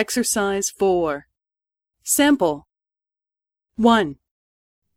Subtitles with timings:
[0.00, 1.24] Exercise 4.
[2.06, 2.62] Sample.
[3.78, 4.14] 1.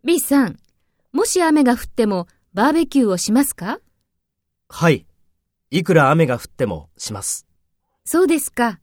[0.05, 0.57] B さん、
[1.11, 3.81] もし雨が降ってもバーベキューをしますか？
[4.69, 5.05] はい。
[5.71, 7.45] いくら雨が降ってもします。
[8.05, 8.79] そうですか。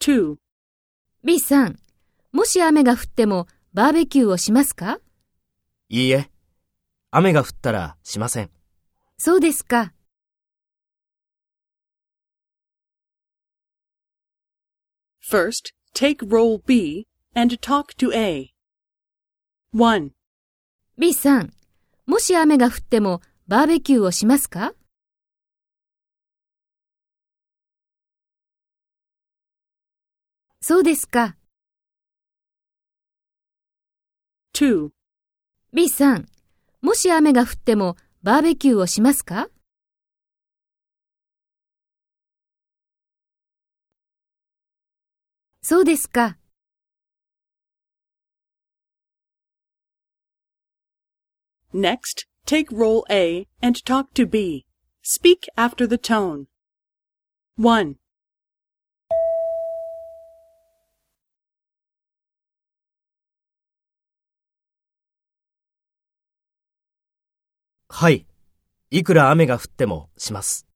[0.00, 0.36] 2.
[1.24, 1.80] B さん、
[2.30, 5.00] もし雨が降ってもバーベキューをしますか？
[5.88, 6.30] いいえ。
[7.10, 8.50] 雨が降ったらしません。
[9.18, 9.92] そうですか。
[15.24, 18.50] First, take role B and talk to A.
[19.72, 20.10] 1.
[20.98, 21.52] B さん、
[22.06, 24.74] もし雨が降ってもバーベキューをしますか？
[30.60, 31.36] そうですか。
[34.54, 34.90] 2.
[35.72, 36.26] B さん、
[36.82, 39.48] もし雨が降ってもバーベキューをしますか？
[45.64, 46.38] そうですか。
[51.72, 54.66] Next, take role A and talk to B.
[55.02, 56.46] Speak after the tone.
[57.56, 57.94] 1.
[67.88, 68.26] はい。
[68.90, 70.71] いくら雨が降ってもします。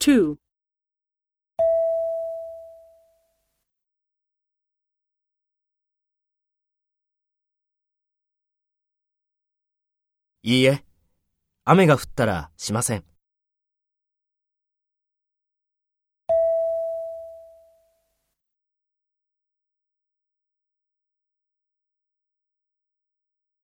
[0.00, 0.36] 2.
[10.44, 10.84] いいえ。
[11.64, 13.04] 雨が降ったらしません。